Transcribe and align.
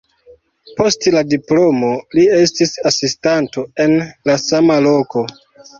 Post 0.79 1.05
la 1.15 1.21
diplomo 1.33 1.91
li 2.17 2.25
estis 2.39 2.75
asistanto 2.93 3.69
en 3.87 3.99
la 4.31 4.41
sama 4.51 4.85
loko. 4.91 5.29